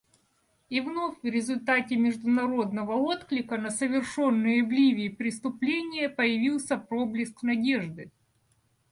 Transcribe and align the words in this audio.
И 0.69 0.81
вновь 0.81 1.19
в 1.21 1.25
результате 1.27 1.95
международного 1.95 2.93
отклика 2.93 3.57
на 3.59 3.69
совершенные 3.69 4.63
в 4.65 4.71
Ливии 4.71 5.09
преступления 5.09 6.09
появился 6.09 6.75
проблеск 6.77 7.43
надежды. 7.43 8.09